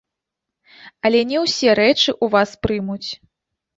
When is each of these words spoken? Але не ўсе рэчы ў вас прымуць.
Але 1.09 1.21
не 1.31 1.37
ўсе 1.43 1.69
рэчы 1.81 2.09
ў 2.23 2.33
вас 2.37 2.49
прымуць. 2.67 3.09